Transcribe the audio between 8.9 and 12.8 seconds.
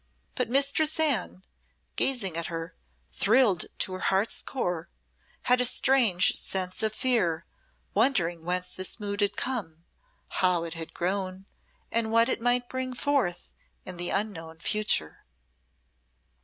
mood had come, how it had grown, and what it might